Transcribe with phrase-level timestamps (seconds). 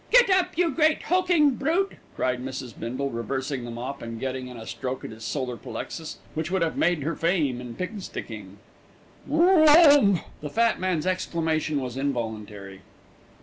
[0.09, 0.57] "Get up!
[0.57, 2.73] You great, hulkin' brute," cried Mrs.
[2.75, 6.63] Bindle, reversing the mop and getting in a stroke at his solar plexus which would
[6.63, 8.57] have made her fame in pig sticking.
[9.29, 12.81] "Grrrrumph!" The fat man's exclamation was involuntary.